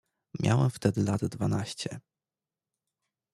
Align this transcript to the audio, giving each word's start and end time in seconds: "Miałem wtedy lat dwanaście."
"Miałem 0.39 0.69
wtedy 0.69 1.03
lat 1.03 1.25
dwanaście." 1.25 1.99